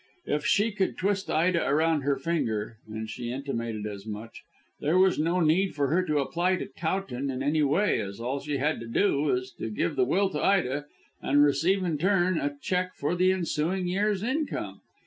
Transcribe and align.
If 0.25 0.47
she 0.47 0.71
could 0.71 0.97
twist 0.97 1.29
Ida 1.29 1.59
round 1.71 2.01
her 2.01 2.17
finger 2.17 2.79
and 2.87 3.07
she 3.07 3.31
intimated 3.31 3.85
as 3.85 4.07
much 4.07 4.41
there 4.79 4.97
was 4.97 5.19
no 5.19 5.41
need 5.41 5.75
for 5.75 5.89
her 5.89 6.01
to 6.07 6.17
apply 6.17 6.55
to 6.55 6.65
Towton 6.65 7.29
in 7.29 7.43
any 7.43 7.61
way, 7.61 7.99
as 8.01 8.19
all 8.19 8.39
she 8.39 8.57
had 8.57 8.79
to 8.79 8.87
do 8.87 9.21
was 9.21 9.51
to 9.59 9.69
give 9.69 9.95
the 9.95 10.03
will 10.03 10.31
to 10.31 10.41
Ida 10.41 10.85
and 11.21 11.43
receive 11.43 11.83
in 11.83 11.91
return 11.91 12.39
a 12.39 12.57
cheque 12.63 12.95
for 12.95 13.13
the 13.15 13.31
ensuing 13.31 13.87
year's 13.87 14.23
income. 14.23 14.81